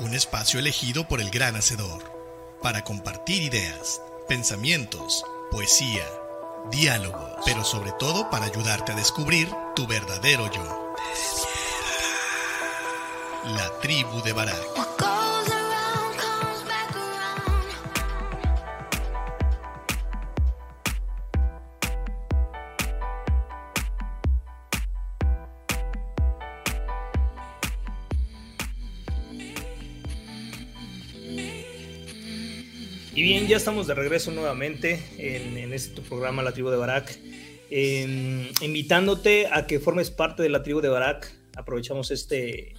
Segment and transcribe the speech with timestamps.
[0.00, 2.02] un espacio elegido por el gran hacedor,
[2.62, 6.04] para compartir ideas, pensamientos, poesía,
[6.70, 10.94] diálogos, pero sobre todo para ayudarte a descubrir tu verdadero yo.
[13.44, 15.05] La tribu de Barak.
[33.56, 37.18] Estamos de regreso nuevamente en, este programa La Tribu de Barak,
[37.70, 41.34] em, invitándote a que formes parte de la Tribu de Barak.
[41.56, 42.74] Aprovechamos este,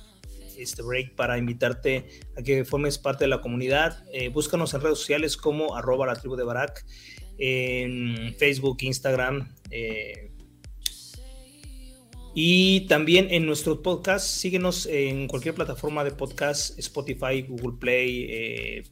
[0.55, 4.03] este break para invitarte a que formes parte de la comunidad.
[4.13, 6.85] Eh, búscanos en redes sociales como arroba la tribu de Barak,
[7.39, 9.55] en Facebook, Instagram.
[9.71, 10.31] Eh,
[12.35, 18.83] y también en nuestro podcast, síguenos en cualquier plataforma de podcast, Spotify, Google Play, eh,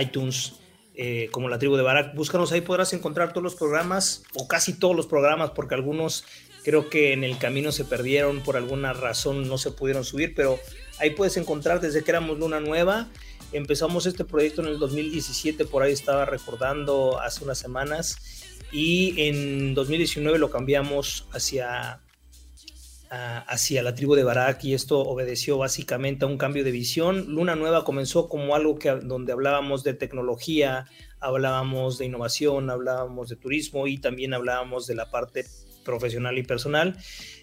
[0.00, 0.54] iTunes,
[0.94, 2.14] eh, como la tribu de Barak.
[2.14, 6.24] Búscanos ahí, podrás encontrar todos los programas, o casi todos los programas, porque algunos
[6.64, 10.58] creo que en el camino se perdieron, por alguna razón no se pudieron subir, pero
[10.98, 13.08] ahí puedes encontrar desde que éramos Luna Nueva.
[13.52, 18.16] Empezamos este proyecto en el 2017, por ahí estaba recordando hace unas semanas,
[18.72, 22.00] y en 2019 lo cambiamos hacia
[23.10, 27.26] hacia la tribu de Barak y esto obedeció básicamente a un cambio de visión.
[27.28, 30.86] Luna Nueva comenzó como algo que, donde hablábamos de tecnología,
[31.20, 35.46] hablábamos de innovación, hablábamos de turismo y también hablábamos de la parte
[35.84, 36.98] profesional y personal.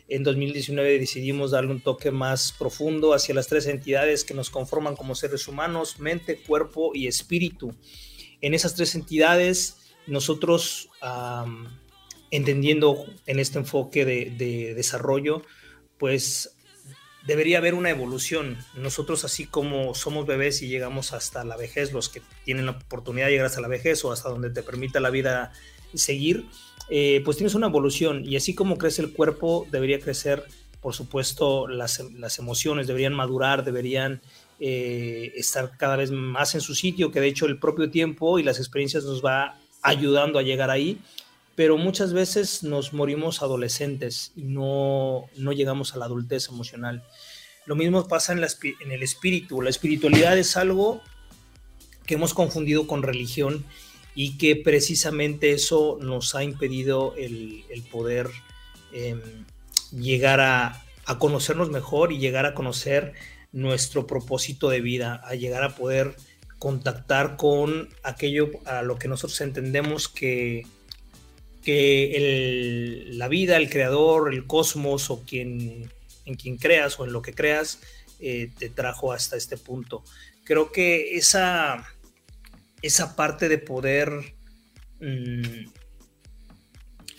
[0.07, 4.95] En 2019 decidimos darle un toque más profundo hacia las tres entidades que nos conforman
[4.95, 7.73] como seres humanos, mente, cuerpo y espíritu.
[8.41, 10.89] En esas tres entidades nosotros
[12.31, 15.43] entendiendo en este enfoque de, desarrollo,
[15.97, 16.55] pues
[17.25, 18.57] debería haber una evolución.
[18.75, 23.27] Nosotros, así como somos bebés y llegamos hasta la vejez, los que tienen la oportunidad
[23.27, 25.53] de llegar hasta la vejez o hasta donde te permita la vida
[25.93, 26.45] seguir,
[26.89, 30.43] eh, pues tienes una evolución y así como crece el cuerpo, debería crecer,
[30.81, 31.99] por supuesto, las,
[32.37, 34.21] emociones, deberían madurar, deberían
[34.59, 38.43] eh, estar cada vez más en su sitio, que de hecho el propio tiempo y
[38.43, 40.99] las experiencias nos va ayudando a llegar ahí
[41.55, 47.03] pero muchas veces nos morimos adolescentes y no, no llegamos a la adultez emocional.
[47.65, 49.61] Lo mismo pasa en, en el espíritu.
[49.61, 51.01] La espiritualidad es algo
[52.05, 53.65] que hemos confundido con religión
[54.13, 58.29] y que precisamente eso nos ha impedido el, el poder
[58.93, 59.45] em,
[59.91, 63.13] llegar a, a, conocernos mejor y llegar a conocer
[63.51, 66.15] nuestro propósito de vida, a llegar a poder
[66.59, 70.65] contactar con aquello a lo que nosotros entendemos que,
[71.65, 75.91] que la vida, el creador, el cosmos o quien,
[76.25, 77.79] en quien creas o en lo que creas
[78.19, 80.03] eh, te trajo hasta este punto.
[80.43, 81.83] Creo que esa,
[82.83, 84.35] esa parte de poder
[85.01, 85.65] mm,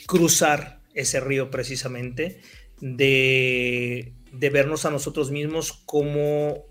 [0.06, 2.40] cruzar ese río precisamente,
[2.80, 6.66] de, vernos a nosotros mismos como,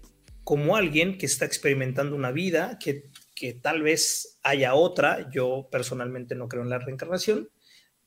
[0.45, 6.35] como alguien que está experimentando una vida, que, que tal vez haya otra, yo personalmente
[6.35, 7.49] no creo en la reencarnación,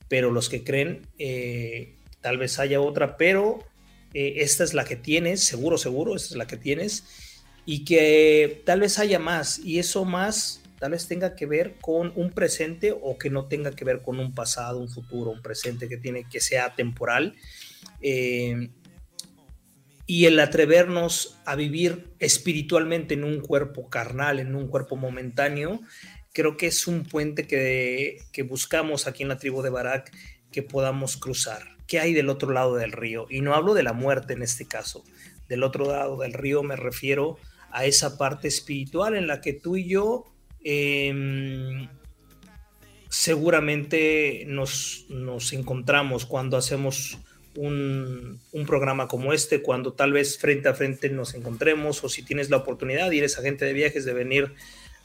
[0.08, 3.58] pero los que creen, eh, tal vez haya otra, pero
[4.14, 7.04] eh, esta es la que tienes, seguro, seguro, esta es la que tienes,
[7.66, 12.12] y que tal vez haya más, y eso más tal vez tenga que ver con
[12.14, 15.88] un presente o que no tenga que ver con un pasado, un futuro, un presente
[15.88, 17.34] que tiene que sea temporal.
[18.00, 18.70] Eh,
[20.06, 25.80] y el atrevernos a vivir espiritualmente en un cuerpo carnal, en un cuerpo momentáneo,
[26.32, 30.12] creo que es un puente que, buscamos aquí en la tribu de Barak
[30.52, 31.76] que podamos cruzar.
[31.86, 33.26] ¿Qué hay del otro lado del río?
[33.30, 35.04] Y no hablo de la muerte en este caso.
[35.48, 37.38] Del otro lado del río me refiero
[37.70, 40.24] a esa parte espiritual en la que tú y yo
[40.62, 41.88] em,
[43.08, 45.06] seguramente nos,
[45.52, 47.18] encontramos cuando hacemos
[47.56, 52.22] un, un, programa como este, cuando tal vez frente a frente nos encontremos o si
[52.22, 54.54] tienes la oportunidad y eres agente de viajes de venir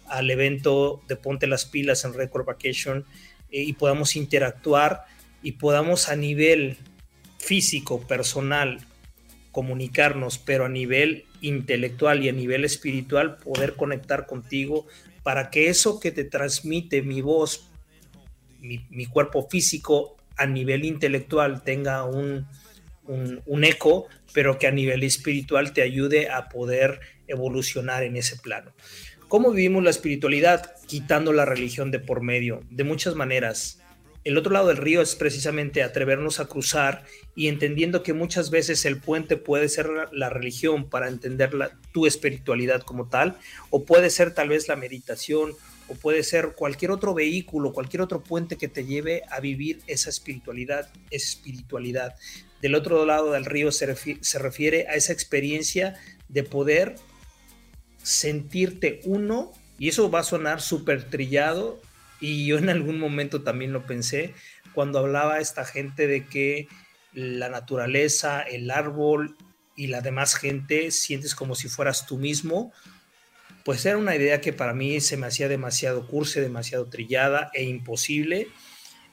[0.07, 3.05] al evento de Ponte las Pilas en Record Vacation
[3.51, 5.05] eh, y podamos interactuar
[5.41, 6.77] y podamos a nivel
[7.37, 8.79] físico, personal,
[9.51, 14.87] comunicarnos, pero a nivel intelectual y a nivel espiritual poder conectar contigo
[15.21, 17.69] para que eso que te transmite mi voz,
[18.59, 22.47] mi, cuerpo físico a nivel intelectual tenga un,
[23.05, 28.73] un, eco, pero que a nivel espiritual te ayude a poder evolucionar en ese plano.
[29.33, 30.75] ¿Cómo vivimos la espiritualidad?
[30.85, 33.79] Quitando la religión de por medio, de muchas maneras.
[34.23, 37.03] el otro lado del río es precisamente atrevernos a cruzar
[37.35, 41.49] y entendiendo que muchas veces el puente puede ser la, religión para entender
[41.91, 43.39] tu espiritualidad como tal,
[43.71, 45.53] o puede ser tal vez la meditación,
[45.87, 50.11] o puede ser cualquier otro vehículo, cualquier otro puente que te lleve a vivir esa
[50.11, 52.13] espiritualidad, espiritualidad.
[52.61, 55.95] Del otro lado del río se, se refiere a esa experiencia
[56.29, 56.97] de poder
[58.03, 61.81] sentirte uno, y eso va a sonar súper trillado,
[62.19, 64.33] y yo en algún momento también lo pensé
[64.73, 66.67] cuando hablaba esta gente de que
[67.13, 69.35] la naturaleza, el árbol
[69.75, 72.71] y la demás gente sientes como si fueras tú mismo,
[73.65, 77.63] pues era una idea que para mí se me hacía demasiado curse, demasiado trillada e
[77.63, 78.47] imposible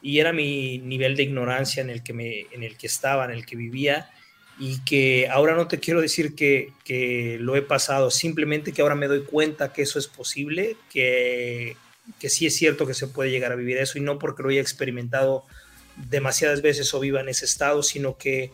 [0.02, 3.32] y era mi nivel de ignorancia en el que me en el que estaba, en
[3.32, 4.10] el que vivía
[4.60, 8.94] y que ahora no te quiero decir que, que lo he pasado, simplemente que ahora
[8.94, 11.76] me doy cuenta que eso es posible, que
[12.18, 14.48] que sí es cierto que se puede llegar a vivir eso y no porque lo
[14.48, 15.44] haya experimentado
[15.96, 18.50] demasiadas veces o viva en ese estado, sino que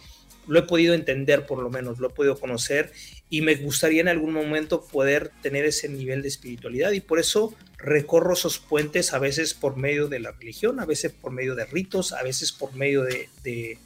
[0.46, 2.92] lo he podido entender por lo menos, lo he podido conocer
[3.28, 7.54] y me gustaría en algún momento poder tener ese nivel de espiritualidad y por eso
[7.78, 11.66] recorro esos puentes a veces por medio de la religión, a veces por medio de
[11.66, 13.78] ritos, a veces por medio de, de,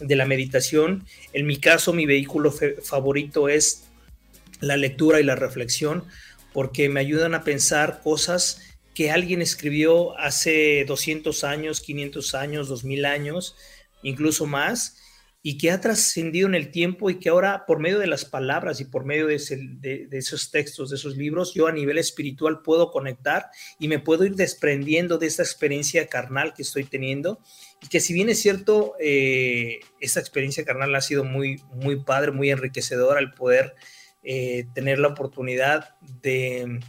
[0.00, 1.06] la meditación.
[1.32, 2.52] En mi caso, mi vehículo
[2.82, 3.84] favorito es
[4.60, 6.04] la lectura y la reflexión
[6.52, 8.62] porque me ayudan a pensar cosas
[8.94, 13.56] que alguien escribió hace 200 años, 500 años, 2000 años,
[14.02, 14.96] incluso más,
[15.46, 18.80] y que ha trascendido en el tiempo y que ahora por medio de las palabras
[18.80, 19.34] y por medio de,
[20.10, 24.36] esos textos, de esos libros, yo a nivel espiritual puedo conectar y me puedo ir
[24.36, 27.40] desprendiendo de esta experiencia carnal que estoy teniendo.
[27.82, 32.32] Y que si bien es cierto, eh, esta experiencia carnal ha sido muy, muy padre,
[32.32, 33.74] muy enriquecedora el poder
[34.22, 36.80] eh, tener la oportunidad de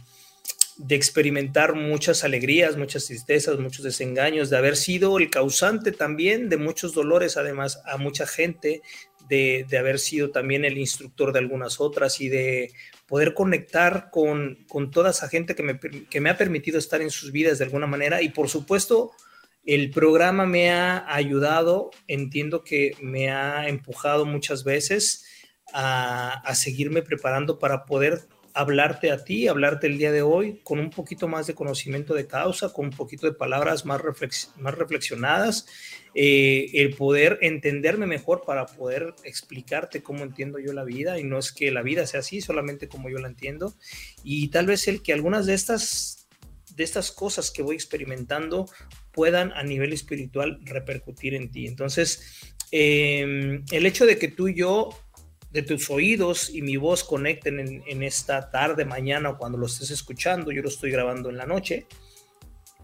[0.78, 6.58] de experimentar muchas alegrías, muchas tristezas, muchos desengaños, de haber sido el causante también de
[6.58, 8.82] muchos dolores, además a mucha gente,
[9.28, 12.72] de, haber sido también el instructor de algunas otras y de
[13.06, 17.10] poder conectar con, con toda esa gente que me, que me ha permitido estar en
[17.10, 18.22] sus vidas de alguna manera.
[18.22, 19.12] Y por supuesto,
[19.64, 25.24] el programa me ha ayudado, entiendo que me ha empujado muchas veces
[25.72, 30.78] a, a seguirme preparando para poder hablarte a ti, hablarte el día de hoy con
[30.80, 34.00] un poquito más de conocimiento de causa, con un poquito de palabras más,
[34.56, 35.66] más reflexionadas,
[36.14, 41.38] eh, el poder entenderme mejor para poder explicarte cómo entiendo yo la vida y no
[41.38, 43.74] es que la vida sea así, solamente como yo la entiendo
[44.24, 46.26] y tal vez el que algunas de estas
[46.74, 48.66] de estas cosas que voy experimentando
[49.12, 51.66] puedan a nivel espiritual repercutir en ti.
[51.66, 54.90] Entonces, em, el hecho de que tú y yo
[55.56, 59.90] de tus oídos y mi voz conecten en, esta tarde, mañana o cuando lo estés
[59.90, 60.52] escuchando.
[60.52, 61.86] Yo lo estoy grabando en la noche.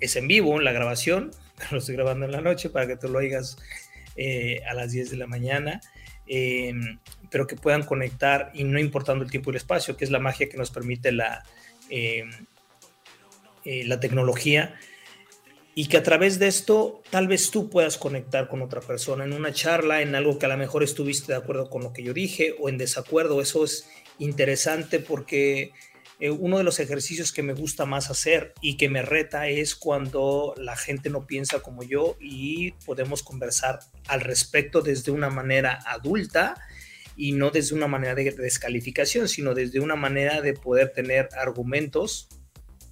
[0.01, 1.33] Es en vivo en la grabación,
[1.71, 3.59] lo estoy grabando en la noche para que tú lo oigas
[4.17, 5.83] eh, a las 10 de la mañana.
[6.27, 6.99] Em,
[7.31, 10.19] pero que puedan conectar y no importando el tiempo y el espacio, que es la
[10.19, 11.45] magia que nos permite la,
[11.91, 12.31] em,
[13.67, 14.75] eh, la tecnología
[15.75, 19.33] y que a través de esto tal vez tú puedas conectar con otra persona en
[19.33, 22.13] una charla, en algo que a lo mejor estuviste de acuerdo con lo que yo
[22.13, 23.41] dije o en desacuerdo.
[23.41, 23.89] Eso es
[24.19, 25.73] interesante porque
[26.21, 29.75] eh, uno de los ejercicios que me gusta más hacer y que me reta es
[29.75, 35.79] cuando la gente no piensa como yo y podemos conversar al respecto desde una manera
[35.87, 36.55] adulta
[37.17, 42.29] y no desde una manera de descalificación, sino desde una manera de poder tener argumentos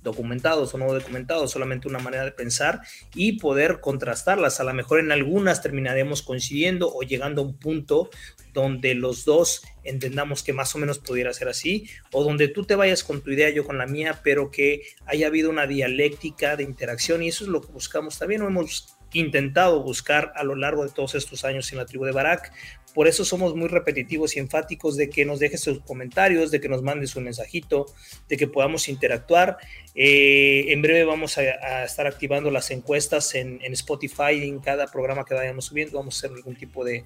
[0.03, 2.81] documentados o no documentados, solamente una manera de pensar
[3.15, 4.61] y poder contrastarlas.
[4.61, 8.11] A lo mejor en algunas terminaremos coincidiendo o llegando a un punto
[8.53, 12.75] donde los dos entendamos que más o menos pudiera ser así, o donde tú te
[12.75, 16.65] vayas con tu idea, yo con la mía, pero que haya habido una dialéctica de
[16.65, 20.85] interacción y eso es lo que buscamos también, o hemos intentado buscar a lo largo
[20.85, 22.53] de todos estos años en la tribu de Barak,
[22.95, 26.69] por eso somos muy repetitivos y enfáticos de que nos dejes sus comentarios, de que
[26.69, 27.87] nos mandes un mensajito,
[28.29, 29.59] de que podamos interactuar.
[29.95, 35.35] Eh, en breve vamos a, estar activando las encuestas en, Spotify, en cada programa que
[35.35, 37.05] vayamos subiendo, vamos a hacer algún tipo de,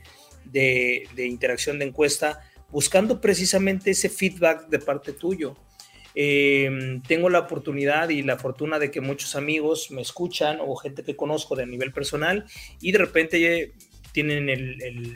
[1.17, 5.55] interacción de encuesta, buscando precisamente ese feedback de parte tuyo.
[6.17, 11.03] Eh, tengo la oportunidad y la fortuna de que muchos amigos me escuchan o gente
[11.03, 12.47] que conozco de nivel personal
[12.81, 13.75] y de repente
[14.13, 15.13] tienen el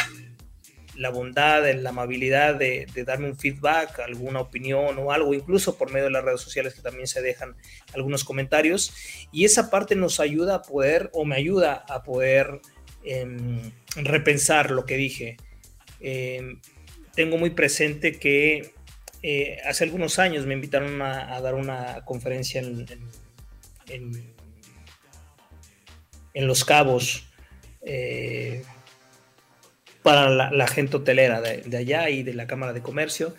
[0.99, 6.07] la bondad, la amabilidad de, darme un feedback, alguna opinión o algo, incluso por medio
[6.07, 7.55] de las redes sociales que también se dejan
[7.95, 8.93] algunos comentarios.
[9.33, 12.61] Y esa parte nos ayuda a poder, o me ayuda a poder
[13.05, 15.37] em, repensar lo que dije.
[16.00, 16.61] Em,
[17.14, 18.75] tengo muy presente que
[19.23, 22.87] eh, hace algunos años me invitaron a, dar una conferencia en,
[26.35, 27.25] Los Cabos
[30.09, 33.35] para la, gente hotelera de, allá y de la Cámara de Comercio.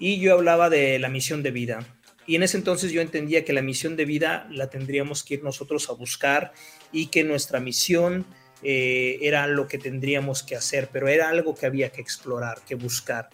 [0.00, 1.86] Y yo hablaba de la misión de vida.
[2.26, 5.44] Y en ese entonces yo entendía que la misión de vida la tendríamos que ir
[5.44, 6.54] nosotros a buscar
[6.90, 8.26] y que nuestra misión
[8.64, 12.74] eh, era lo que tendríamos que hacer, pero era algo que había que explorar, que
[12.74, 13.28] buscar.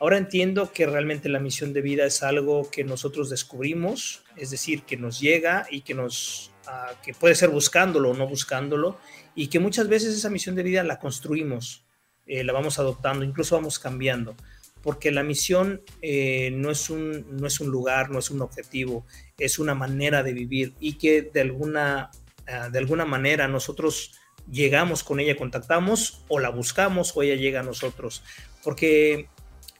[0.00, 4.82] Ahora entiendo que realmente la misión de vida es algo que nosotros descubrimos, es decir,
[4.82, 8.98] que nos llega y que nos, ah, que puede ser buscándolo o no buscándolo,
[9.36, 11.84] y que muchas veces esa misión de vida la construimos,
[12.26, 14.36] eh, la vamos adoptando, incluso vamos cambiando,
[14.82, 19.04] porque la misión eh, no, es un, no es un lugar, no es un objetivo,
[19.38, 22.10] es una manera de vivir y que de alguna,
[22.46, 24.14] ah, de alguna manera nosotros
[24.50, 28.22] llegamos con ella, contactamos o la buscamos o ella llega a nosotros.
[28.62, 29.28] Porque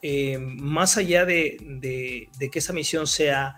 [0.01, 3.55] eh, más allá de, que esa misión sea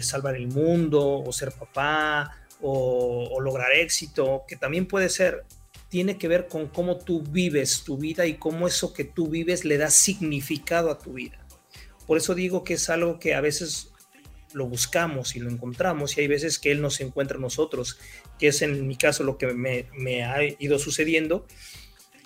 [0.00, 5.44] salvar el mundo o ser papá o, lograr éxito, que también puede ser,
[5.88, 9.64] tiene que ver con cómo tú vives tu vida y cómo eso que tú vives
[9.64, 11.44] le da significado a tu vida.
[12.06, 13.92] Por eso digo que es algo que a veces
[14.52, 17.98] lo buscamos y lo encontramos y hay veces que Él nos encuentra nosotros,
[18.38, 21.46] que es en mi caso lo que me, me ha ido sucediendo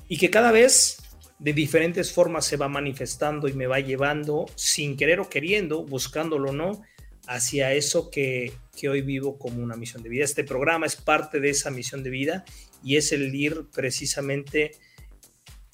[0.08, 0.98] y que cada vez
[1.38, 6.50] de diferentes formas se va manifestando y me va llevando sin querer o queriendo, buscándolo
[6.50, 6.82] o no,
[7.26, 10.24] hacia eso que, que, hoy vivo como una misión de vida.
[10.24, 12.44] Este programa es parte de esa misión de vida
[12.82, 14.72] y es el ir precisamente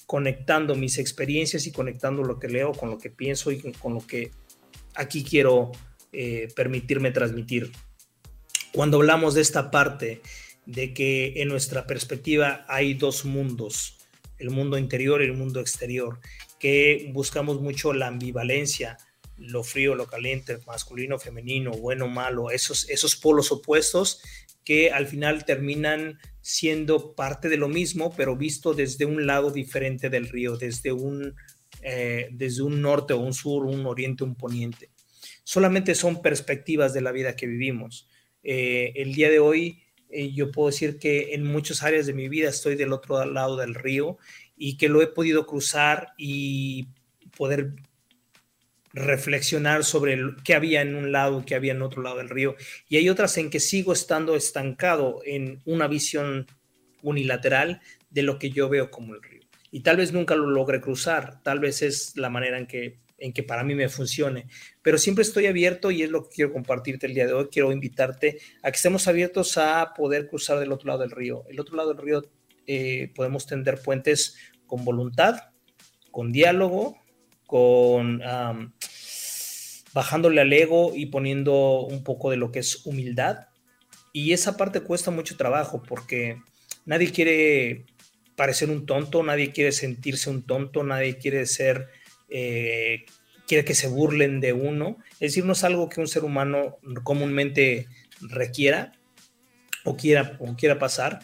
[0.05, 4.05] conectando mis experiencias y conectando lo que leo con lo que pienso y con lo
[4.05, 4.31] que
[4.95, 5.71] aquí quiero
[6.11, 7.71] eh, permitirme transmitir.
[8.73, 10.21] Cuando hablamos de esta parte
[10.65, 13.97] de que en nuestra perspectiva hay dos mundos,
[14.37, 16.19] el mundo interior y el mundo exterior,
[16.59, 18.97] que buscamos mucho la ambivalencia,
[19.39, 24.21] lo frío, lo caliente, masculino, femenino, bueno, malo, esos, esos polos opuestos
[24.63, 30.09] que al final terminan siendo parte de lo mismo, pero visto desde un lado diferente
[30.09, 31.35] del río, desde un,
[31.81, 34.89] eh, desde un norte o un sur, un oriente, un poniente
[35.49, 38.07] solamente son perspectivas de la vida que vivimos.
[38.43, 39.81] Eh, el día de hoy
[40.11, 43.57] eh, yo puedo decir que en muchas áreas de mi vida estoy del otro lado
[43.57, 44.19] del río
[44.55, 46.89] y que lo he podido cruzar y
[47.35, 47.73] poder
[48.93, 52.55] reflexionar sobre qué había en un lado, qué había en otro lado del río.
[52.87, 56.47] Y hay otras en que sigo estando estancado en una visión
[57.01, 59.41] unilateral de lo que yo veo como el río.
[59.71, 63.33] Y tal vez nunca lo logre cruzar, tal vez es la manera en que en
[63.33, 64.47] que para mí me funcione.
[64.81, 67.47] Pero siempre estoy abierto y es lo que quiero compartirte el día de hoy.
[67.51, 71.43] Quiero invitarte a que estemos abiertos a poder cruzar del otro lado del río.
[71.49, 72.25] El otro lado del río
[72.67, 75.35] eh, podemos tender puentes con voluntad,
[76.11, 76.97] con diálogo,
[77.49, 78.21] con
[79.91, 83.47] bajándole al ego y poniendo un poco de lo que es humildad.
[84.13, 86.41] Y esa parte cuesta mucho trabajo porque
[86.85, 87.85] nadie quiere
[88.35, 91.87] parecer un tonto, nadie quiere sentirse un tonto, nadie quiere ser
[92.29, 93.05] eh,
[93.47, 94.97] quiere que se burlen de uno.
[95.13, 97.87] Es decir, no es algo que un ser humano comúnmente
[98.21, 98.91] requiera
[99.83, 101.19] o quiera, o quiera pasar.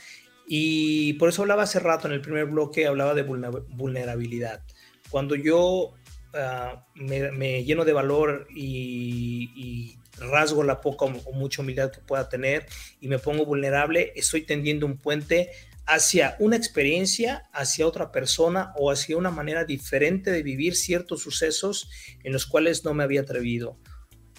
[0.48, 4.64] Y por eso hablaba hace rato en el primer bloque, hablaba de vulnerabilidad.
[5.12, 5.94] Cuando yo
[6.36, 12.66] ah, me, lleno de valor y, rasgo la poca o mucha humildad que pueda tener
[13.02, 15.50] y me pongo vulnerable, estoy tendiendo un puente
[15.86, 21.90] hacia una experiencia, hacia otra persona o hacia una manera diferente de vivir ciertos sucesos
[22.24, 23.78] en los cuales no me había atrevido.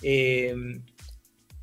[0.03, 0.83] Em,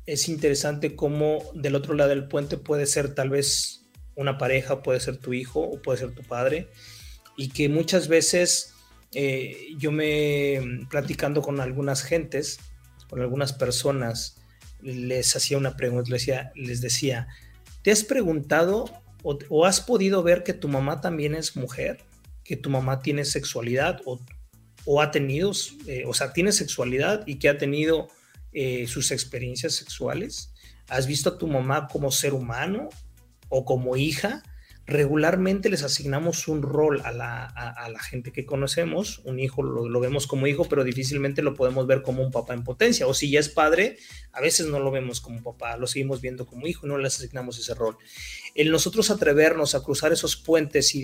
[0.06, 3.86] es interesante cómo del otro lado del puente puede ser tal vez
[4.16, 6.68] una pareja, puede ser tu hijo o puede ser tu padre,
[7.36, 8.73] y que muchas veces
[9.14, 12.58] eh, yo me platicando con algunas gentes,
[13.08, 14.36] con algunas personas,
[14.82, 17.28] les hacía una pregunta, les decía, les decía
[17.84, 18.86] ¿te has preguntado
[19.22, 22.02] o, has podido ver que tu mamá también es mujer,
[22.44, 25.52] que tu mamá tiene sexualidad o, ha tenido,
[25.86, 28.08] eh, o sea, tiene sexualidad y que ha tenido
[28.52, 30.52] eh, sus experiencias sexuales.
[30.88, 32.88] ¿Has visto a tu mamá como ser humano
[33.48, 34.42] o como hija?
[34.86, 40.46] Regularmente les asignamos un rol a la, gente que conocemos, un hijo lo, vemos como
[40.46, 43.48] hijo, pero difícilmente lo podemos ver como un papá en potencia, o si ya es
[43.48, 43.96] padre,
[44.32, 47.16] a veces no lo vemos como papá, lo seguimos viendo como hijo y no les
[47.16, 47.96] asignamos ese rol.
[48.54, 50.94] El nosotros atrevernos a cruzar esos puentes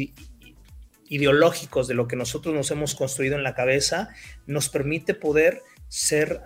[1.08, 4.10] ideológicos de lo que nosotros nos hemos construido en la cabeza,
[4.46, 6.42] nos permite poder ser,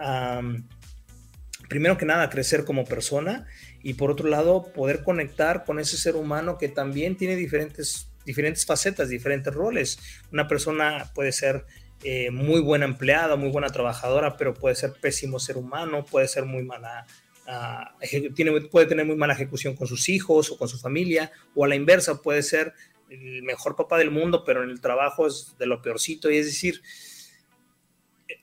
[1.74, 3.48] primero que nada, crecer como persona
[3.82, 8.64] y por otro lado poder conectar con ese ser humano que también tiene diferentes, diferentes
[8.64, 9.98] facetas, diferentes roles.
[10.30, 11.64] Una persona puede ser
[12.04, 16.44] eh, muy buena empleada, muy buena trabajadora, pero puede ser pésimo ser humano, puede ser
[16.44, 17.08] muy mala,
[17.48, 17.96] ah,
[18.36, 21.68] tiene, puede tener muy mala ejecución con sus hijos o con su familia, o a
[21.68, 22.72] la inversa puede ser
[23.10, 26.30] el mejor papá del mundo, pero en el trabajo es de lo peorcito.
[26.30, 26.82] Y es decir,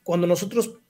[0.02, 0.81] cuando nosotros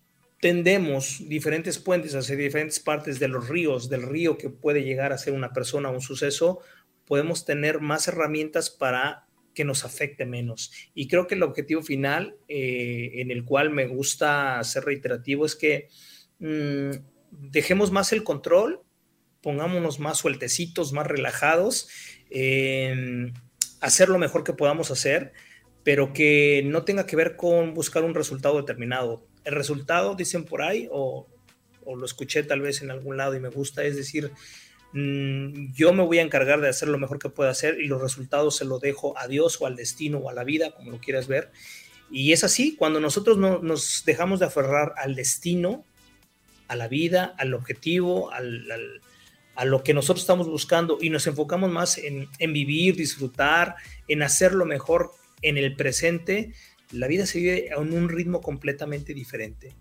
[0.43, 5.19] tendemos diferentes puentes hacia diferentes partes de los ríos, del río que puede llegar a
[5.19, 6.59] ser una persona un suceso,
[7.07, 10.73] podemos tener más herramientas para que nos afecte menos.
[10.95, 15.55] Y creo que el objetivo final eh, en el cual me gusta ser reiterativo es
[15.55, 15.87] que
[16.41, 16.91] mm,
[17.31, 18.81] dejemos más el control,
[19.43, 21.89] pongámonos más sueltecitos, más relajados,
[23.81, 25.35] hacer lo mejor que podamos hacer,
[25.85, 29.29] pero que no tenga que ver con buscar un resultado determinado.
[29.45, 31.27] El resultado, dicen por ahí, o,
[31.85, 34.33] lo escuché tal vez en algún lado y me gusta, es decir,
[34.93, 38.01] Mm, yo me voy a encargar de hacer lo mejor que pueda hacer y los
[38.01, 41.01] resultados se los dejo a Dios o al destino o a la vida, como lo
[41.01, 41.51] quieras ver.
[42.11, 45.87] Y es así, cuando nosotros no, nos dejamos de aferrar al destino,
[46.69, 51.97] a la vida, al objetivo, a lo que nosotros estamos buscando y nos enfocamos más
[51.97, 53.77] en, en vivir, disfrutar,
[54.09, 56.53] en hacer lo mejor en el presente,
[56.93, 59.75] la vida se vive a un ritmo completamente diferente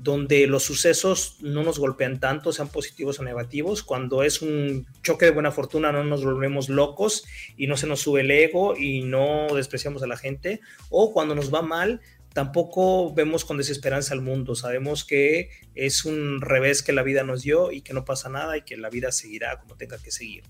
[0.00, 3.82] donde los sucesos no nos golpean tanto, sean positivos o negativos.
[3.82, 7.24] Cuando es un choque de buena fortuna no nos volvemos locos
[7.56, 10.60] y no se nos sube el ego y no despreciamos a la gente.
[10.88, 12.00] O cuando nos va mal,
[12.32, 14.54] tampoco vemos con desesperanza al mundo.
[14.54, 18.56] Sabemos que es un revés que la vida nos dio y que no pasa nada
[18.56, 20.44] y que la vida seguirá como tenga que seguir.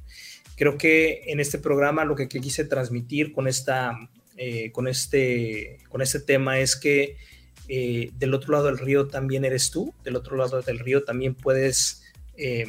[0.56, 3.96] Creo que en este programa lo que, quise transmitir con, esta,
[4.40, 7.16] eh, con, este, con este tema es que
[7.66, 11.34] eh, del otro lado del río también eres tú, del otro lado del río también
[11.34, 12.04] puedes
[12.36, 12.64] eh,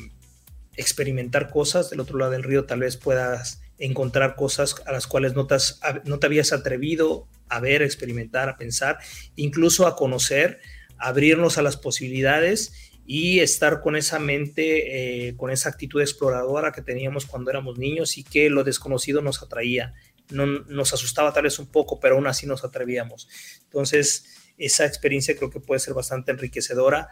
[0.75, 5.35] experimentar cosas, del otro lado del río tal vez puedas encontrar cosas a las cuales
[5.35, 5.57] no te,
[6.05, 8.97] no te habías atrevido a ver, a experimentar, a pensar,
[9.35, 10.61] incluso a conocer,
[10.97, 12.73] abrirnos a las posibilidades
[13.05, 18.23] y estar con esa mente, con esa actitud exploradora que teníamos cuando éramos niños y
[18.23, 19.93] que lo desconocido nos atraía.
[20.29, 23.27] No, nos asustaba tal vez un poco, pero aún así nos atrevíamos.
[23.63, 24.25] Entonces,
[24.57, 27.09] esa experiencia creo que puede ser bastante enriquecedora.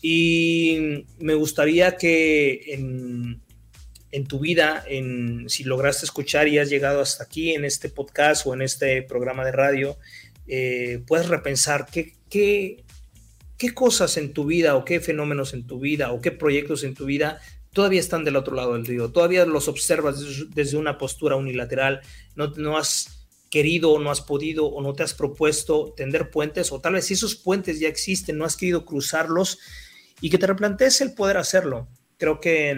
[0.00, 7.24] Y me gustaría que en, tu vida, en, si lograste escuchar y has llegado hasta
[7.24, 9.98] aquí en este podcast o en este programa de radio,
[10.46, 12.84] eh, puedes repensar qué, qué,
[13.58, 16.94] qué cosas en tu vida o qué fenómenos en tu vida o qué proyectos en
[16.94, 17.40] tu vida
[17.76, 22.00] todavía están del otro lado del río, todavía los observas desde una postura unilateral,
[22.34, 26.72] no, no has querido o no has podido o no te has propuesto tender puentes
[26.72, 29.58] o tal vez si esos puentes ya existen, no has querido cruzarlos
[30.22, 31.86] y que te replantees el poder hacerlo.
[32.16, 32.70] Creo que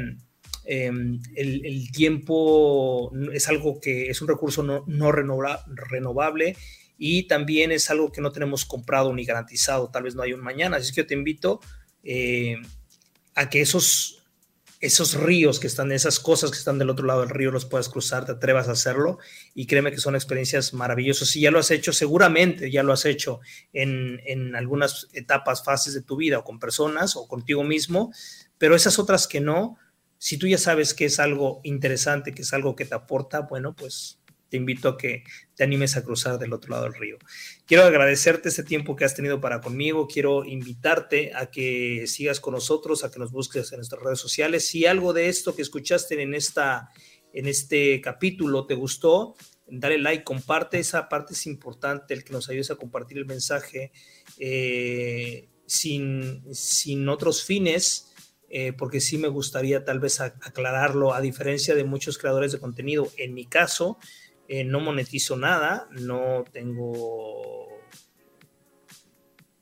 [0.65, 6.57] em, el, tiempo es algo que es un recurso no, no renovable
[6.99, 10.41] y también es algo que no tenemos comprado ni garantizado, tal vez no hay un
[10.41, 10.79] mañana.
[10.79, 11.61] Así que yo te invito
[12.03, 12.57] eh,
[13.37, 14.18] a que esos
[14.81, 17.89] esos ríos que están, esas cosas que están del otro lado del río, los puedas
[17.89, 19.19] cruzar, te atrevas a hacerlo
[19.55, 21.29] y créeme que son experiencias maravillosas.
[21.29, 23.41] Si ya lo has hecho, seguramente ya lo has hecho
[23.73, 28.13] en, en algunas etapas, fases de tu vida o con personas o contigo mismo,
[28.57, 29.77] pero esas otras que no,
[30.19, 33.75] si tú ya sabes que es algo interesante, que es algo que te aporta, bueno,
[33.75, 34.18] pues
[34.49, 37.19] te invito a que te animes a cruzar del otro lado del río.
[37.67, 42.55] Quiero agradecerte este tiempo que has tenido para conmigo, quiero invitarte a que sigas con
[42.55, 44.67] nosotros, a que nos busques en nuestras redes sociales.
[44.67, 46.91] Si algo de esto que escuchaste en, esta,
[47.33, 52.49] en este capítulo te gustó, dale like, comparte, esa parte es importante, el que nos
[52.49, 53.93] ayudes a compartir el mensaje
[54.39, 58.07] eh, sin, sin otros fines.
[58.51, 63.13] Eh, porque sí me gustaría tal vez aclararlo, a diferencia de muchos creadores de contenido,
[63.19, 63.99] en mi caso,
[64.49, 67.69] eh, no monetizo nada, no tengo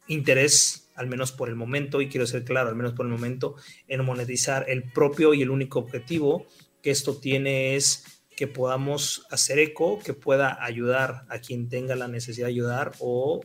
[0.06, 3.56] interés, al menos por el momento, y quiero ser claro, al menos por el momento,
[3.88, 4.64] en monetizar.
[4.68, 6.46] El propio y el único objetivo
[6.82, 12.06] que esto tiene es que podamos hacer eco, que pueda ayudar a quien tenga la
[12.06, 13.40] necesidad de ayudar o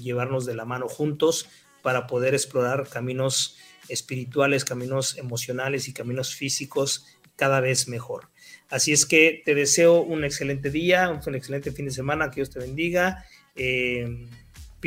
[0.00, 1.48] llevarnos de la mano juntos
[1.82, 3.56] para poder explorar caminos
[3.88, 8.30] espirituales, caminos emocionales y caminos físicos cada vez mejor.
[8.70, 12.50] Así es que te deseo un excelente día, un excelente fin de semana, que Dios
[12.50, 13.24] te bendiga.
[13.56, 14.28] Eh,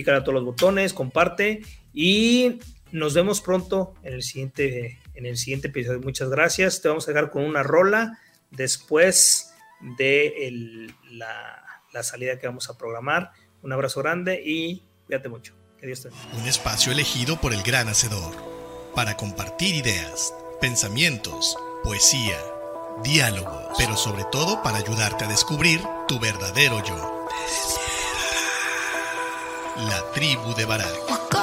[0.08, 1.62] a todos los botones, comparte
[1.94, 2.60] y
[2.92, 6.00] nos vemos pronto en el siguiente, en el siguiente episodio.
[6.00, 6.82] Muchas gracias.
[6.82, 8.20] Te vamos a dejar con una rola
[8.52, 9.54] después
[9.98, 11.64] de la,
[11.94, 13.32] la salida que vamos a programar.
[13.62, 15.54] Un abrazo grande y cuídate mucho.
[15.80, 16.42] Que Dios te bendiga.
[16.42, 18.36] Un espacio elegido por el gran hacedor
[18.96, 22.38] para compartir ideas, pensamientos, poesía
[23.04, 27.26] diálogo, pero sobre todo para ayudarte a descubrir tu verdadero yo.
[29.78, 31.41] La tribu de Barak.